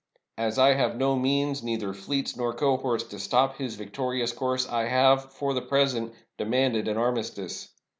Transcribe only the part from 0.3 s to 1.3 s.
As I had no